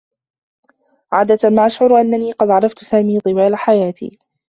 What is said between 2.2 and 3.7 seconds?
قد عرفت سامي طوال